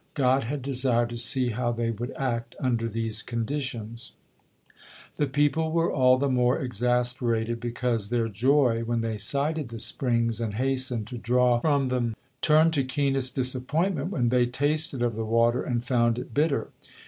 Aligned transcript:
God 0.15 0.45
had 0.45 0.63
desired 0.63 1.11
to 1.11 1.17
see 1.19 1.51
how 1.51 1.71
they 1.71 1.91
would 1.91 2.09
act 2.17 2.55
under 2.59 2.89
these 2.89 3.21
conditions. 3.21 4.13
The 5.17 5.27
people 5.27 5.71
were 5.71 5.91
all 5.91 6.17
the 6.17 6.27
more 6.27 6.57
exasperated 6.57 7.59
because 7.59 8.09
their 8.09 8.27
joy, 8.27 8.81
when 8.83 9.01
they 9.01 9.19
sighted 9.19 9.69
the 9.69 9.77
springs 9.77 10.41
and 10.41 10.55
hastened 10.55 11.05
to 11.09 11.19
draw 11.19 11.59
from 11.59 11.89
the, 11.89 12.15
turned 12.41 12.73
to 12.73 12.83
keenest 12.83 13.35
disappointment 13.35 14.09
when 14.09 14.29
they 14.29 14.47
tasted 14.47 15.03
of 15.03 15.13
the 15.13 15.23
water 15.23 15.61
and 15.61 15.85
found 15.85 16.17
it 16.17 16.33
bitter. 16.33 16.69